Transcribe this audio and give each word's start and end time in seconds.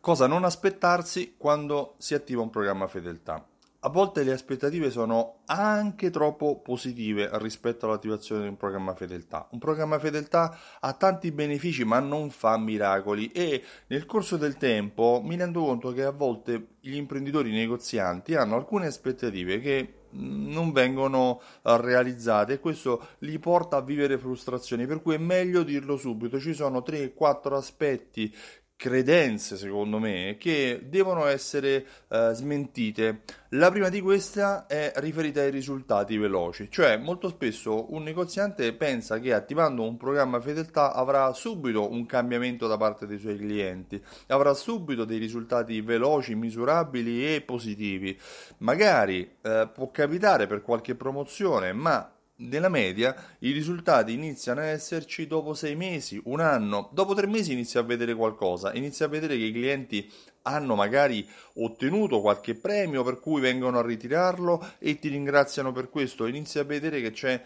Cosa 0.00 0.28
non 0.28 0.44
aspettarsi 0.44 1.34
quando 1.36 1.94
si 1.98 2.14
attiva 2.14 2.40
un 2.40 2.50
programma 2.50 2.86
fedeltà? 2.86 3.44
A 3.80 3.90
volte 3.90 4.22
le 4.22 4.32
aspettative 4.32 4.90
sono 4.90 5.40
anche 5.46 6.10
troppo 6.10 6.60
positive 6.60 7.28
rispetto 7.34 7.86
all'attivazione 7.86 8.42
di 8.42 8.48
un 8.48 8.56
programma 8.56 8.94
fedeltà. 8.94 9.48
Un 9.50 9.58
programma 9.58 9.98
fedeltà 9.98 10.56
ha 10.80 10.92
tanti 10.94 11.32
benefici 11.32 11.84
ma 11.84 11.98
non 11.98 12.30
fa 12.30 12.56
miracoli 12.58 13.30
e 13.32 13.62
nel 13.88 14.06
corso 14.06 14.36
del 14.36 14.56
tempo 14.56 15.20
mi 15.24 15.36
rendo 15.36 15.64
conto 15.64 15.92
che 15.92 16.04
a 16.04 16.10
volte 16.10 16.76
gli 16.80 16.94
imprenditori 16.94 17.50
negozianti 17.50 18.34
hanno 18.34 18.54
alcune 18.56 18.86
aspettative 18.86 19.60
che 19.60 19.92
non 20.10 20.72
vengono 20.72 21.40
realizzate 21.62 22.54
e 22.54 22.60
questo 22.60 23.08
li 23.18 23.38
porta 23.38 23.76
a 23.76 23.82
vivere 23.82 24.18
frustrazioni 24.18 24.86
per 24.86 25.02
cui 25.02 25.14
è 25.14 25.18
meglio 25.18 25.62
dirlo 25.62 25.96
subito 25.96 26.40
ci 26.40 26.54
sono 26.54 26.82
3-4 26.86 27.54
aspetti 27.54 28.34
credenze, 28.78 29.56
secondo 29.56 29.98
me, 29.98 30.36
che 30.38 30.84
devono 30.84 31.26
essere 31.26 31.84
eh, 32.08 32.30
smentite. 32.32 33.22
La 33.50 33.72
prima 33.72 33.88
di 33.88 34.00
queste 34.00 34.66
è 34.68 34.92
riferita 34.96 35.40
ai 35.40 35.50
risultati 35.50 36.16
veloci, 36.16 36.68
cioè 36.70 36.96
molto 36.96 37.28
spesso 37.28 37.92
un 37.92 38.04
negoziante 38.04 38.72
pensa 38.74 39.18
che 39.18 39.34
attivando 39.34 39.82
un 39.82 39.96
programma 39.96 40.40
fedeltà 40.40 40.94
avrà 40.94 41.32
subito 41.32 41.90
un 41.90 42.06
cambiamento 42.06 42.68
da 42.68 42.76
parte 42.76 43.06
dei 43.06 43.18
suoi 43.18 43.36
clienti, 43.36 44.00
avrà 44.28 44.54
subito 44.54 45.04
dei 45.04 45.18
risultati 45.18 45.80
veloci, 45.80 46.36
misurabili 46.36 47.34
e 47.34 47.40
positivi. 47.40 48.16
Magari 48.58 49.38
eh, 49.42 49.68
può 49.74 49.90
capitare 49.90 50.46
per 50.46 50.62
qualche 50.62 50.94
promozione, 50.94 51.72
ma 51.72 52.12
nella 52.38 52.68
media 52.68 53.14
i 53.40 53.52
risultati 53.52 54.12
iniziano 54.12 54.60
a 54.60 54.66
esserci 54.66 55.26
dopo 55.26 55.54
sei 55.54 55.74
mesi, 55.74 56.20
un 56.24 56.40
anno, 56.40 56.90
dopo 56.92 57.14
tre 57.14 57.26
mesi 57.26 57.52
inizia 57.52 57.80
a 57.80 57.84
vedere 57.84 58.14
qualcosa, 58.14 58.74
inizia 58.74 59.06
a 59.06 59.08
vedere 59.08 59.36
che 59.36 59.44
i 59.44 59.52
clienti 59.52 60.10
hanno 60.42 60.74
magari 60.74 61.26
ottenuto 61.54 62.20
qualche 62.20 62.54
premio 62.54 63.02
per 63.02 63.20
cui 63.20 63.40
vengono 63.40 63.78
a 63.78 63.86
ritirarlo 63.86 64.72
e 64.78 64.98
ti 64.98 65.08
ringraziano 65.08 65.72
per 65.72 65.90
questo, 65.90 66.26
inizia 66.26 66.62
a 66.62 66.64
vedere 66.64 67.00
che 67.00 67.10
c'è 67.10 67.44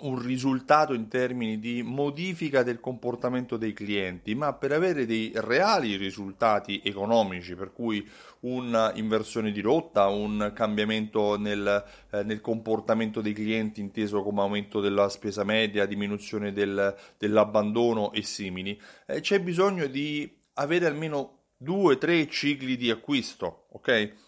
un 0.00 0.20
risultato 0.20 0.92
in 0.92 1.08
termini 1.08 1.58
di 1.58 1.82
modifica 1.82 2.62
del 2.62 2.80
comportamento 2.80 3.56
dei 3.56 3.72
clienti, 3.72 4.34
ma 4.34 4.52
per 4.52 4.72
avere 4.72 5.06
dei 5.06 5.32
reali 5.34 5.96
risultati 5.96 6.82
economici, 6.84 7.54
per 7.54 7.72
cui 7.72 8.06
un'inversione 8.40 9.50
di 9.52 9.60
rotta, 9.60 10.08
un 10.08 10.52
cambiamento 10.54 11.38
nel, 11.38 11.82
eh, 12.10 12.22
nel, 12.24 12.42
comportamento 12.42 13.22
dei 13.22 13.32
clienti 13.32 13.80
inteso 13.80 14.22
come 14.22 14.42
aumento 14.42 14.80
della 14.80 15.08
spesa 15.08 15.44
media, 15.44 15.86
diminuzione 15.86 16.52
del, 16.52 16.94
dell'abbandono 17.16 18.12
e 18.12 18.22
simili, 18.22 18.78
eh, 19.06 19.20
c'è 19.20 19.40
bisogno 19.40 19.86
di 19.86 20.30
avere 20.54 20.86
almeno 20.86 21.44
due 21.56 21.94
o 21.94 21.98
tre 21.98 22.28
cicli 22.28 22.76
di 22.76 22.90
acquisto, 22.90 23.66
ok? 23.70 24.25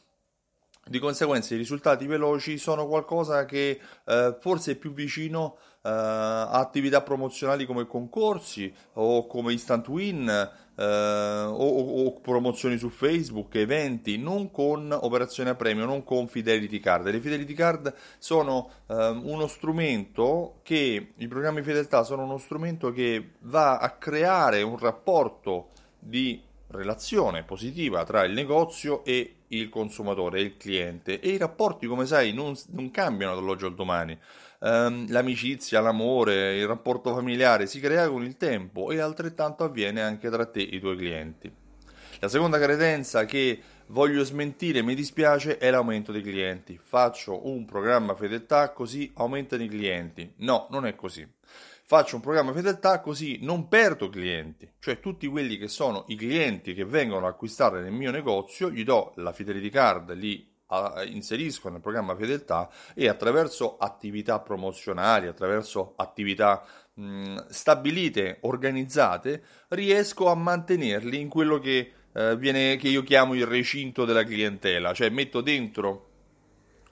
Di 0.89 0.98
conseguenza 0.98 1.55
i 1.55 1.58
risultati 1.58 2.06
veloci 2.06 2.56
sono 2.56 2.86
qualcosa 2.86 3.44
che 3.44 3.78
eh, 4.06 4.36
forse 4.41 4.72
è 4.72 4.75
più 4.77 4.94
vicino 4.94 5.58
eh, 5.83 5.91
a 5.91 6.50
attività 6.53 7.03
promozionali 7.03 7.67
come 7.67 7.86
concorsi 7.86 8.72
o 8.94 9.27
come 9.27 9.53
instant 9.53 9.86
win 9.89 10.27
eh, 10.28 10.83
o, 10.83 12.06
o, 12.06 12.20
promozioni 12.20 12.78
su 12.78 12.89
Facebook, 12.89 13.55
eventi, 13.56 14.16
non 14.16 14.50
con 14.50 14.91
operazioni 14.98 15.50
a 15.50 15.55
premio, 15.56 15.84
non 15.84 16.05
con 16.05 16.27
Fidelity 16.27 16.81
Card. 16.81 17.11
Le 17.11 17.20
Fidelity 17.20 17.53
Card 17.53 17.94
sono 18.16 18.70
eh, 18.86 19.09
uno 19.09 19.47
strumento 19.47 20.61
che, 20.62 21.12
i 21.14 21.28
programmi 21.28 21.61
fedeltà 21.61 22.03
sono 22.03 22.22
uno 22.22 22.39
strumento 22.39 22.92
che 22.92 23.33
va 23.41 23.77
a 23.77 23.91
creare 23.91 24.62
un 24.62 24.78
rapporto 24.78 25.69
di 25.98 26.47
relazione 26.69 27.44
positiva 27.44 28.05
tra 28.05 28.24
il 28.24 28.33
negozio 28.33 29.05
e 29.05 29.34
il 29.48 29.69
consumatore, 29.69 30.41
il 30.41 30.56
cliente 30.56 31.20
e 31.20 31.30
i 31.30 31.36
rapporti 31.38 31.86
come 31.86 32.05
sai 32.06 32.33
non, 32.33 32.55
non 32.69 32.91
cambiano 32.91 33.34
dall'oggi 33.34 33.64
al 33.64 33.75
domani. 33.75 34.19
Um, 34.60 35.10
l'amicizia, 35.10 35.81
l'amore, 35.81 36.56
il 36.56 36.66
rapporto 36.66 37.15
familiare 37.15 37.66
si 37.66 37.81
crea 37.81 38.09
con 38.09 38.25
il 38.25 38.37
tempo 38.37 38.91
e 38.91 38.98
altrettanto 38.98 39.65
avviene 39.65 40.03
anche 40.03 40.28
tra 40.31 40.44
te 40.47 40.60
e 40.60 40.76
i 40.76 40.81
tuoi 40.81 40.97
clienti. 40.97 41.50
La 42.20 42.28
seconda 42.28 42.59
credenza 42.59 43.25
che 43.25 43.60
voglio 43.87 44.25
smentire, 44.25 44.82
mi 44.82 44.97
dispiace, 44.97 45.59
è 45.59 45.70
l'aumento 45.70 46.10
dei 46.10 46.22
clienti. 46.22 46.78
Faccio 46.82 47.47
un 47.47 47.64
programma 47.64 48.16
fedeltà 48.16 48.72
così 48.72 49.10
aumentano 49.14 49.62
i 49.62 49.69
clienti. 49.69 50.32
No, 50.38 50.66
non 50.70 50.84
è 50.84 50.97
così 50.97 51.26
faccio 51.88 52.16
un 52.16 52.21
programma 52.21 52.53
fedeltà 52.53 53.00
così 53.00 53.38
non 53.41 53.66
perdo 53.66 54.10
clienti, 54.10 54.71
cioè 54.78 55.00
tutti 55.00 55.26
quelli 55.26 55.56
che 55.56 55.69
sono 55.69 56.04
i 56.09 56.16
clienti 56.16 56.75
che 56.75 56.84
vengono 56.84 57.25
a 57.25 57.31
acquistare 57.31 57.81
nel 57.81 57.93
mio 57.93 58.10
negozio, 58.10 58.71
gli 58.71 58.84
do 58.84 59.15
la 59.16 59.32
fidelity 59.32 59.71
card, 59.71 60.12
li 60.12 60.47
inserisco 61.06 61.71
nel 61.71 61.81
programma 61.81 62.15
fedeltà 62.15 62.69
e 62.94 63.09
attraverso 63.09 63.78
attività 63.78 64.38
promozionali, 64.41 65.28
attraverso 65.28 65.94
attività 65.97 66.62
mh, 66.93 67.47
stabilite, 67.49 68.37
organizzate, 68.43 69.43
riesco 69.69 70.28
a 70.28 70.34
mantenerli 70.34 71.19
in 71.19 71.31
quello 71.31 71.59
che, 71.59 71.91
uh, 72.12 72.37
viene, 72.37 72.76
che 72.76 72.88
io 72.88 73.03
chiamo 73.03 73.32
il 73.32 73.47
recinto 73.47 74.05
della 74.05 74.25
clientela, 74.25 74.93
cioè 74.93 75.09
metto 75.09 75.41
dentro 75.41 76.05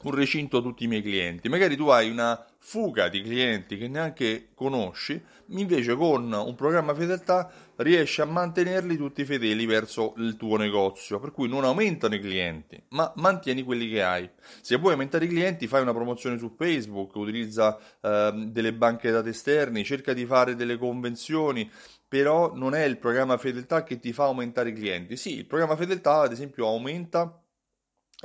un 0.05 0.15
recinto 0.15 0.63
tutti 0.63 0.85
i 0.85 0.87
miei 0.87 1.03
clienti. 1.03 1.51
Magari 1.51 1.77
tu 1.77 1.89
hai 1.89 2.09
una 2.09 2.43
fuga 2.69 3.09
di 3.09 3.23
clienti 3.23 3.79
che 3.79 3.87
neanche 3.87 4.49
conosci, 4.53 5.23
invece 5.51 5.95
con 5.95 6.33
un 6.33 6.55
programma 6.57 6.97
fedeltà 6.97 7.49
riesci 7.77 8.21
a 8.23 8.25
mantenerli 8.25 8.97
tutti 8.97 9.25
fedeli 9.25 9.67
verso 9.67 10.15
il 10.17 10.37
tuo 10.37 10.57
negozio, 10.57 11.21
per 11.21 11.31
cui 11.31 11.49
non 11.49 11.63
aumentano 11.63 12.17
i 12.17 12.21
clienti, 12.21 12.83
ma 12.89 13.13
mantieni 13.19 13.63
quelli 13.63 13.89
che 13.89 14.03
hai. 14.03 14.29
Se 14.63 14.79
vuoi 14.79 14.95
aumentare 14.95 15.27
i 15.27 15.29
clienti, 15.29 15.69
fai 15.69 15.83
una 15.83 15.95
promozione 15.95 16.39
su 16.39 16.57
Facebook, 16.59 17.15
utilizza 17.15 17.79
eh, 18.01 18.33
delle 18.49 18.75
banche 18.75 19.13
dati 19.13 19.29
esterni, 19.29 19.85
cerca 19.85 20.13
di 20.13 20.27
fare 20.27 20.57
delle 20.57 20.77
convenzioni, 20.77 21.71
però 22.09 22.53
non 22.53 22.75
è 22.75 22.83
il 22.83 22.99
programma 22.99 23.37
fedeltà 23.39 23.85
che 23.85 24.01
ti 24.01 24.13
fa 24.13 24.25
aumentare 24.25 24.71
i 24.71 24.75
clienti. 24.75 25.17
Sì, 25.17 25.37
il 25.37 25.47
programma 25.47 25.77
fedeltà, 25.77 26.23
ad 26.23 26.33
esempio, 26.33 26.67
aumenta 26.67 27.46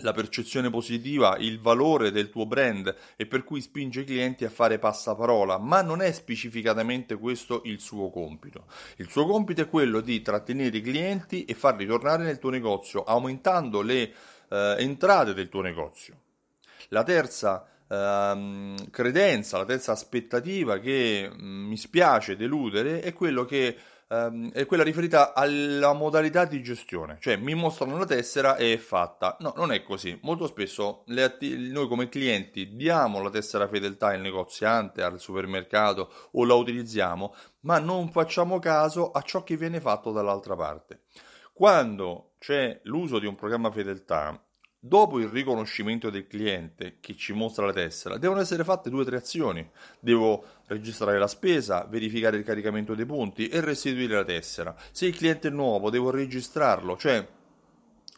la 0.01 0.11
percezione 0.11 0.69
positiva, 0.69 1.37
il 1.37 1.59
valore 1.59 2.11
del 2.11 2.29
tuo 2.29 2.45
brand 2.45 2.93
e 3.15 3.25
per 3.25 3.43
cui 3.43 3.61
spinge 3.61 4.01
i 4.01 4.05
clienti 4.05 4.45
a 4.45 4.49
fare 4.49 4.79
passaparola, 4.79 5.57
ma 5.57 5.81
non 5.81 6.01
è 6.01 6.11
specificatamente 6.11 7.17
questo 7.17 7.61
il 7.65 7.79
suo 7.79 8.09
compito. 8.09 8.65
Il 8.97 9.09
suo 9.09 9.25
compito 9.25 9.61
è 9.61 9.69
quello 9.69 10.01
di 10.01 10.21
trattenere 10.21 10.77
i 10.77 10.81
clienti 10.81 11.45
e 11.45 11.53
farli 11.53 11.85
tornare 11.85 12.23
nel 12.23 12.39
tuo 12.39 12.49
negozio, 12.49 13.03
aumentando 13.03 13.81
le 13.81 14.13
eh, 14.49 14.75
entrate 14.79 15.33
del 15.33 15.49
tuo 15.49 15.61
negozio. 15.61 16.15
La 16.89 17.03
terza 17.03 17.65
ehm, 17.91 18.89
credenza, 18.89 19.57
la 19.57 19.65
terza 19.65 19.91
aspettativa 19.91 20.79
che 20.79 21.29
mh, 21.29 21.43
mm, 21.43 21.67
mi 21.67 21.77
spiace 21.77 22.35
deludere 22.35 23.01
è 23.01 23.13
quello 23.13 23.45
che 23.45 23.75
ehm, 24.11 24.51
è 24.51 24.65
quella 24.65 24.83
riferita 24.83 25.33
alla 25.33 25.93
modalità 25.93 26.45
di 26.45 26.61
gestione, 26.61 27.17
cioè 27.21 27.37
mi 27.37 27.55
mostrano 27.55 27.97
la 27.97 28.05
tessera 28.05 28.57
e 28.57 28.73
è 28.73 28.77
fatta. 28.77 29.37
No, 29.39 29.53
non 29.55 29.71
è 29.71 29.81
così. 29.81 30.19
Molto 30.23 30.47
spesso 30.47 31.05
atti- 31.07 31.71
noi 31.71 31.87
come 31.87 32.09
clienti 32.09 32.75
diamo 32.75 33.21
la 33.21 33.29
tessera 33.29 33.67
fedeltà 33.67 34.07
al 34.07 34.19
negoziante, 34.19 35.01
al 35.01 35.19
supermercato 35.19 36.11
o 36.31 36.45
la 36.45 36.53
utilizziamo, 36.55 37.33
ma 37.61 37.79
non 37.79 38.11
facciamo 38.11 38.59
caso 38.59 39.11
a 39.11 39.21
ciò 39.21 39.43
che 39.43 39.55
viene 39.55 39.79
fatto 39.79 40.11
dall'altra 40.11 40.55
parte. 40.55 41.03
Quando 41.53 42.33
c'è 42.39 42.79
l'uso 42.83 43.19
di 43.19 43.27
un 43.27 43.35
programma 43.35 43.71
fedeltà, 43.71 44.43
Dopo 44.83 45.19
il 45.19 45.27
riconoscimento 45.27 46.09
del 46.09 46.25
cliente 46.25 46.97
che 47.01 47.15
ci 47.15 47.33
mostra 47.33 47.67
la 47.67 47.71
tessera, 47.71 48.17
devono 48.17 48.39
essere 48.39 48.63
fatte 48.63 48.89
due 48.89 49.01
o 49.01 49.05
tre 49.05 49.17
azioni. 49.17 49.69
Devo 49.99 50.43
registrare 50.65 51.19
la 51.19 51.27
spesa, 51.27 51.85
verificare 51.87 52.37
il 52.37 52.43
caricamento 52.43 52.95
dei 52.95 53.05
punti 53.05 53.47
e 53.47 53.61
restituire 53.61 54.15
la 54.15 54.23
tessera. 54.23 54.75
Se 54.91 55.05
il 55.05 55.15
cliente 55.15 55.49
è 55.49 55.51
nuovo, 55.51 55.91
devo 55.91 56.09
registrarlo, 56.09 56.97
cioè 56.97 57.23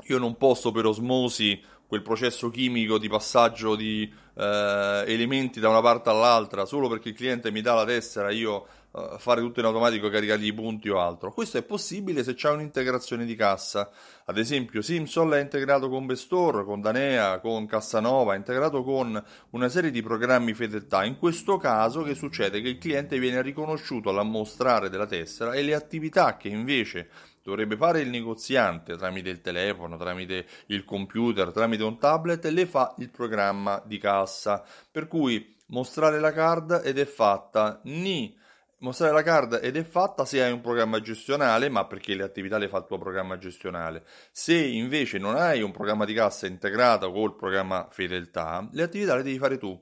io 0.04 0.18
non 0.18 0.38
posso 0.38 0.72
per 0.72 0.86
osmosi 0.86 1.62
quel 1.94 2.02
processo 2.02 2.50
chimico 2.50 2.98
di 2.98 3.08
passaggio 3.08 3.76
di 3.76 4.12
eh, 4.34 5.04
elementi 5.06 5.60
da 5.60 5.70
una 5.70 5.82
parte 5.82 6.10
all'altra 6.10 6.66
solo 6.66 6.90
perché 6.90 7.10
il 7.10 7.16
cliente 7.16 7.52
mi 7.52 7.62
dà 7.62 7.76
la 7.76 7.86
tessera 7.86 8.32
io 8.32 8.66
eh, 8.96 9.18
fare 9.20 9.42
tutto 9.42 9.60
in 9.60 9.68
automatico 9.68 10.10
caricargli 10.10 10.48
i 10.48 10.54
punti 10.54 10.90
o 10.90 11.00
altro. 11.00 11.32
Questo 11.32 11.60
è 11.60 11.62
possibile 11.62 12.24
se 12.24 12.34
c'è 12.34 12.50
un'integrazione 12.50 13.26
di 13.26 13.36
cassa. 13.36 13.92
Ad 14.26 14.40
esempio 14.40 14.82
Simsol 14.82 15.34
è 15.34 15.40
integrato 15.40 15.88
con 15.88 16.08
Bestore, 16.08 16.64
con 16.64 16.82
Danea, 16.82 17.40
con 17.40 17.68
Cassanova 17.68 18.34
è 18.34 18.38
integrato 18.38 18.82
con 18.82 19.24
una 19.52 19.70
serie 19.70 19.92
di 19.92 20.02
programmi 20.02 20.56
fedeltà. 20.56 21.04
In 21.04 21.20
questo 21.20 21.58
caso 21.58 22.02
che 22.02 22.16
succede? 22.16 22.60
Che 22.60 22.70
il 22.70 22.78
cliente 22.80 23.20
viene 23.20 23.44
riconosciuto 23.44 24.10
all'ammostrare 24.10 24.90
della 24.90 25.06
tessera 25.06 25.54
e 25.54 25.62
le 25.62 25.76
attività 25.76 26.38
che 26.38 26.48
invece 26.48 27.10
dovrebbe 27.44 27.76
fare 27.76 28.00
il 28.02 28.10
negoziante 28.10 28.96
tramite 28.96 29.30
il 29.30 29.42
telefono, 29.42 29.98
tramite 29.98 30.46
il 30.68 30.86
computer, 30.86 31.52
tramite 31.52 31.84
un 31.84 32.00
tablet, 32.00 32.46
le 32.46 32.66
fa 32.66 32.96
il 32.98 33.10
programma 33.10 33.82
di 33.86 33.98
cassa. 33.98 34.64
Per 34.90 35.08
cui 35.08 35.56
mostrare 35.68 36.20
la 36.20 36.32
card 36.32 36.82
ed 36.84 36.98
è 36.98 37.06
fatta 37.06 37.82
ni 37.84 38.36
mostrare 38.84 39.14
la 39.14 39.24
card 39.24 39.60
ed 39.62 39.78
è 39.78 39.84
fatta 39.84 40.26
se 40.26 40.44
hai 40.44 40.52
un 40.52 40.62
programma 40.62 41.00
gestionale, 41.00 41.70
ma 41.70 41.86
perché 41.86 42.16
le 42.16 42.24
attività 42.24 42.58
le 42.58 42.68
fa 42.68 42.78
il 42.78 42.86
tuo 42.86 42.98
programma 42.98 43.38
gestionale. 43.38 44.06
Se 44.32 44.56
invece 44.56 45.18
non 45.18 45.36
hai 45.36 45.62
un 45.62 45.72
programma 45.72 46.06
di 46.06 46.14
cassa 46.14 46.48
integrato 46.48 47.12
col 47.12 47.36
programma 47.36 47.88
fedeltà, 47.90 48.68
le 48.72 48.84
attività 48.84 49.16
le 49.16 49.24
devi 49.24 49.38
fare 49.38 49.58
tu. 49.58 49.82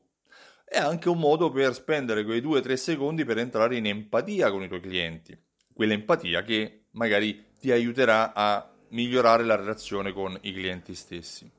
È 0.64 0.78
anche 0.78 1.10
un 1.10 1.18
modo 1.18 1.52
per 1.52 1.74
spendere 1.74 2.24
quei 2.24 2.42
2-3 2.42 2.74
secondi 2.76 3.26
per 3.26 3.40
entrare 3.40 3.76
in 3.76 3.88
empatia 3.88 4.50
con 4.52 4.64
i 4.64 4.68
tuoi 4.68 4.80
clienti. 4.80 5.38
Quell'empatia 5.74 6.44
che 6.44 6.81
magari 6.92 7.46
ti 7.60 7.72
aiuterà 7.72 8.34
a 8.34 8.70
migliorare 8.90 9.44
la 9.44 9.56
relazione 9.56 10.12
con 10.12 10.38
i 10.42 10.54
clienti 10.54 10.96
stessi. 10.96 11.50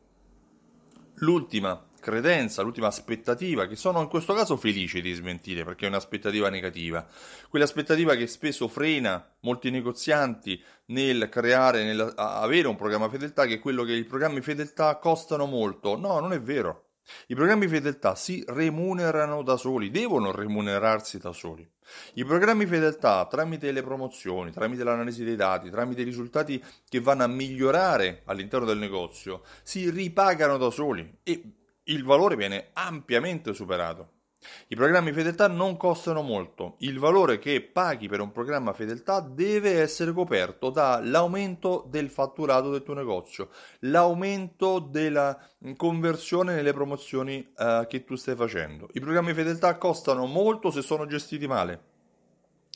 L'ultima 1.17 1.89
credenza, 2.01 2.63
l'ultima 2.63 2.89
aspettativa, 2.89 3.67
che 3.67 3.77
sono 3.77 4.01
in 4.01 4.09
questo 4.09 4.35
caso 4.35 4.57
felice 4.57 5.01
di 5.01 5.13
smentire 5.13 5.65
perché 5.65 5.87
è 5.87 5.89
un'aspettativa 5.89 6.49
negativa, 6.51 7.07
quell'aspettativa 7.49 8.17
che 8.17 8.27
spesso 8.27 8.67
frena 8.67 9.25
molti 9.41 9.71
negozianti 9.71 10.61
nel 10.87 11.29
creare, 11.31 11.85
nel 11.85 12.13
avere 12.17 12.67
un 12.67 12.77
programma 12.77 13.09
fedeltà, 13.09 13.47
che 13.47 13.55
è 13.55 13.61
quello 13.61 13.85
che 13.85 13.93
i 13.93 14.05
programmi 14.05 14.41
fedeltà 14.41 14.97
costano 14.97 15.47
molto. 15.47 15.97
No, 15.97 16.19
non 16.19 16.33
è 16.33 16.41
vero. 16.41 16.89
I 17.27 17.35
programmi 17.35 17.67
fedeltà 17.69 18.15
si 18.15 18.45
remunerano 18.47 19.43
da 19.43 19.57
soli, 19.57 19.91
devono 19.91 20.33
remunerarsi 20.33 21.19
da 21.19 21.33
soli. 21.33 21.69
I 22.15 22.25
programmi 22.25 22.67
fedeltà, 22.67 23.27
tramite 23.27 23.73
le 23.73 23.83
promozioni, 23.83 24.53
tramite 24.53 24.85
l'analisi 24.85 25.25
dei 25.25 25.37
dati, 25.37 25.71
tramite 25.71 26.03
i 26.03 26.05
risultati 26.05 26.63
che 26.89 27.01
vanno 27.01 27.25
a 27.25 27.29
migliorare 27.29 28.23
all'interno 28.27 28.67
del 28.67 28.79
negozio, 28.79 29.43
si 29.63 29.91
ripagano 29.91 30.57
da 30.57 30.71
soli 30.71 31.19
e 31.23 31.43
il 31.85 32.05
valore 32.05 32.37
viene 32.37 32.71
ampiamente 32.73 33.53
superato. 33.53 34.21
I 34.69 34.75
programmi 34.75 35.13
fedeltà 35.13 35.49
non 35.49 35.77
costano 35.77 36.23
molto, 36.23 36.77
il 36.79 36.99
valore 36.99 37.39
che 37.39 37.61
paghi 37.63 38.09
per 38.09 38.21
un 38.21 38.33
programma 38.33 38.73
fedeltà 38.73 39.21
deve 39.21 39.81
essere 39.81 40.13
coperto 40.13 40.71
dall'aumento 40.71 41.87
del 41.89 42.11
fatturato 42.11 42.71
del 42.71 42.83
tuo 42.83 42.95
negozio, 42.95 43.51
l'aumento 43.81 44.79
della 44.79 45.39
conversione 45.77 46.55
nelle 46.55 46.73
promozioni 46.73 47.53
uh, 47.57 47.87
che 47.87 48.05
tu 48.05 48.17
stai 48.17 48.35
facendo. 48.35 48.89
I 48.93 49.01
programmi 49.01 49.33
fedeltà 49.35 49.77
costano 49.79 50.27
molto 50.27 50.71
se 50.71 50.83
sono 50.83 51.07
gestiti 51.07 51.47
male. 51.47 51.91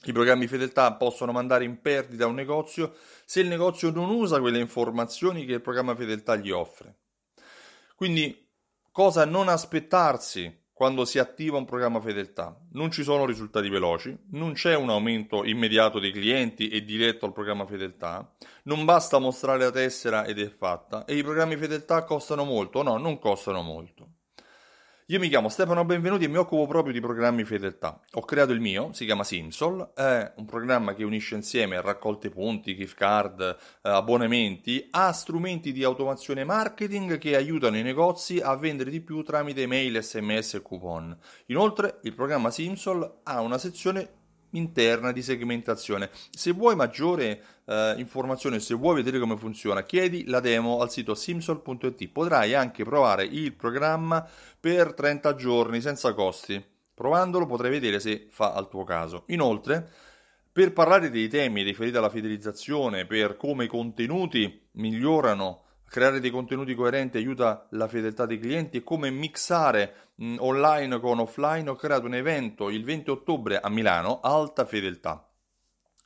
I 0.05 0.12
programmi 0.12 0.47
fedeltà 0.47 0.93
possono 0.93 1.33
mandare 1.33 1.65
in 1.65 1.81
perdita 1.81 2.27
un 2.27 2.35
negozio 2.35 2.95
se 3.25 3.41
il 3.41 3.49
negozio 3.49 3.91
non 3.91 4.09
usa 4.11 4.39
quelle 4.39 4.61
informazioni 4.61 5.45
che 5.45 5.55
il 5.55 5.61
programma 5.61 5.97
fedeltà 5.97 6.37
gli 6.37 6.51
offre. 6.51 6.95
Quindi 7.97 8.47
cosa 8.93 9.25
non 9.25 9.49
aspettarsi 9.49 10.65
quando 10.76 11.06
si 11.06 11.19
attiva 11.19 11.56
un 11.56 11.64
programma 11.64 12.02
fedeltà. 12.02 12.55
Non 12.73 12.90
ci 12.90 13.02
sono 13.02 13.25
risultati 13.25 13.70
veloci, 13.70 14.14
non 14.32 14.52
c'è 14.52 14.76
un 14.76 14.90
aumento 14.90 15.43
immediato 15.43 15.99
dei 15.99 16.12
clienti 16.12 16.69
e 16.69 16.84
diretto 16.84 17.25
al 17.25 17.32
programma 17.32 17.64
fedeltà, 17.64 18.31
non 18.64 18.84
basta 18.84 19.19
mostrare 19.19 19.61
la 19.61 19.70
tessera 19.70 20.26
ed 20.26 20.38
è 20.38 20.50
fatta 20.50 21.06
e 21.06 21.17
i 21.17 21.23
programmi 21.23 21.56
fedeltà 21.56 22.05
costano 22.05 22.44
molto, 22.44 22.82
no, 22.82 22.99
non 22.99 23.19
costano 23.19 23.62
molto. 23.62 24.16
Io 25.11 25.20
mi 25.20 25.29
chiamo 25.29 25.49
Stefano 25.49 25.85
Benvenuti 25.85 26.25
e 26.25 26.29
mi 26.29 26.37
occupo 26.37 26.67
proprio 26.67 26.93
di 26.93 26.99
programmi 26.99 27.44
fedeltà. 27.44 28.00
Ho 28.14 28.23
creato 28.23 28.50
il 28.50 28.58
mio, 28.58 28.93
si 28.93 29.05
chiama 29.05 29.23
Simsol, 29.23 29.93
è 29.94 30.32
un 30.35 30.47
programma 30.47 30.94
che 30.94 31.05
unisce 31.05 31.37
insieme 31.37 31.81
raccolte 31.81 32.29
punti, 32.29 32.75
gift 32.75 32.97
card, 32.97 33.41
eh, 33.41 33.88
abbonamenti 33.88 34.88
a 34.91 35.12
strumenti 35.12 35.70
di 35.70 35.85
automazione 35.85 36.43
marketing 36.43 37.19
che 37.19 37.37
aiutano 37.37 37.76
i 37.76 37.82
negozi 37.82 38.41
a 38.41 38.56
vendere 38.56 38.91
di 38.91 39.00
più 39.00 39.23
tramite 39.23 39.69
mail, 39.69 40.03
sms 40.03 40.55
e 40.55 40.62
coupon. 40.62 41.17
Inoltre 41.47 42.00
il 42.02 42.12
programma 42.12 42.50
Simsol 42.50 43.20
ha 43.23 43.41
una 43.43 43.59
sezione 43.59 44.25
interna 44.51 45.13
di 45.13 45.23
segmentazione. 45.23 46.11
Se 46.31 46.53
vuoi 46.53 46.77
maggiore 46.77 47.43
eh, 47.65 47.95
informazione, 47.99 48.61
se 48.61 48.75
vuoi 48.75 48.97
vedere 48.97 49.19
come 49.19 49.37
funziona, 49.37 49.83
chiedi 49.83 50.25
la 50.27 50.41
demo 50.41 50.81
al 50.81 50.91
sito 50.91 51.15
simsol.it. 51.15 52.09
Potrai 52.09 52.55
anche 52.55 52.85
provare 52.85 53.25
il 53.25 53.53
programma 53.55 54.27
per 54.59 54.95
30 54.95 55.35
giorni 55.35 55.81
senza 55.81 56.15
costi. 56.15 56.63
Provandolo 56.95 57.47
potrai 57.47 57.71
vedere 57.71 58.01
se 58.01 58.27
fa 58.31 58.53
al 58.55 58.69
tuo 58.69 58.85
caso. 58.85 59.25
Inoltre, 59.27 59.89
per 60.51 60.73
parlare 60.73 61.11
dei 61.11 61.29
temi 61.29 61.63
riferiti 61.63 61.97
alla 61.97 62.09
fidelizzazione, 62.09 63.05
per 63.05 63.37
come 63.37 63.65
i 63.65 63.69
contenuti 63.69 64.69
migliorano 64.73 65.65
creare 65.88 66.21
dei 66.21 66.31
contenuti 66.31 66.75
coerenti 66.75 67.17
aiuta 67.17 67.67
la 67.71 67.88
fedeltà 67.88 68.27
dei 68.27 68.38
clienti 68.38 68.79
e 68.79 68.83
come 68.83 69.11
mixare 69.11 70.11
mh, 70.17 70.37
online 70.38 71.00
con 71.00 71.19
offline. 71.19 71.71
Ho 71.71 71.77
creato 71.77 72.06
un 72.06 72.15
evento 72.15 72.69
il 72.71 72.85
20 72.85 73.11
ottobre 73.11 73.61
a 73.61 73.69
Milano, 73.69 74.21
Alta 74.21 74.65
Fedeltà. 74.65 75.27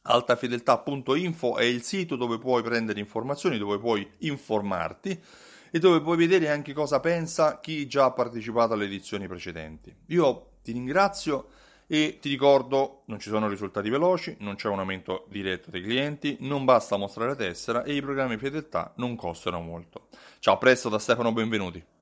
Altafedeltà.info 0.03 1.57
è 1.57 1.65
il 1.65 1.83
sito 1.83 2.17
dove 2.17 2.39
puoi 2.39 2.63
prendere 2.63 3.01
informazioni, 3.01 3.59
dove 3.59 3.79
puoi 3.79 4.09
informarti 4.21 5.23
e 5.71 5.79
dove 5.79 6.01
puoi 6.01 6.17
vedere 6.17 6.49
anche 6.49 6.73
cosa 6.73 7.01
pensa 7.01 7.61
chi 7.61 7.87
già 7.87 8.07
ha 8.07 8.13
partecipato 8.13 8.73
alle 8.73 8.87
edizioni 8.87 9.29
precedenti. 9.29 9.95
Io 10.07 10.53
ti 10.63 10.73
ringrazio 10.73 11.49
e 11.93 12.19
ti 12.21 12.29
ricordo, 12.29 13.03
non 13.07 13.19
ci 13.19 13.31
sono 13.31 13.49
risultati 13.49 13.91
veloci, 13.91 14.37
non 14.39 14.55
c'è 14.55 14.69
un 14.69 14.79
aumento 14.79 15.27
diretto 15.29 15.73
dei 15.73 15.83
clienti, 15.83 16.37
non 16.39 16.65
basta 16.65 16.97
mostrare 16.97 17.31
la 17.31 17.35
tessera 17.35 17.83
e 17.83 17.95
i 17.95 18.01
programmi 18.01 18.37
fedeltà 18.37 18.93
non 18.99 19.17
costano 19.17 19.61
molto. 19.61 20.07
Ciao, 20.39 20.55
a 20.55 20.59
presto 20.59 20.89
da 20.89 21.01
Stefano 21.01 21.33
Benvenuti. 21.33 21.99